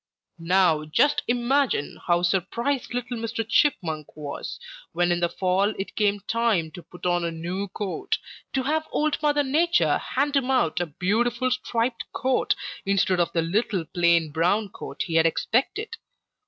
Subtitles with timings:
[0.39, 3.47] "Now just imagine how surprised little Mr.
[3.47, 4.59] Chipmunk was,
[4.93, 8.17] when in the fall it came time to put on a new coat,
[8.53, 13.43] to have Old Mother Nature hand him out a beautiful striped coat instead of the
[13.43, 15.89] little plain brown coat he had expected.